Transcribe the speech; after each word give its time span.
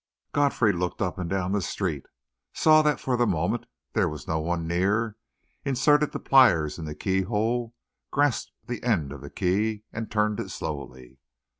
Godfrey 0.33 0.73
looked 0.73 0.99
up 0.99 1.19
and 1.19 1.29
down 1.29 1.51
the 1.51 1.61
street, 1.61 2.07
saw 2.53 2.81
that 2.81 2.99
for 2.99 3.15
the 3.15 3.27
moment 3.27 3.67
there 3.93 4.09
was 4.09 4.27
no 4.27 4.39
one 4.39 4.65
near, 4.65 5.15
inserted 5.63 6.11
the 6.11 6.19
pliers 6.19 6.79
in 6.79 6.85
the 6.85 6.95
key 6.95 7.21
hole, 7.21 7.75
grasped 8.09 8.51
the 8.65 8.81
end 8.81 9.11
of 9.13 9.21
the 9.21 9.29
key, 9.29 9.83
and 9.93 10.09
turned 10.09 10.39
it 10.39 10.49
slowly. 10.49 11.19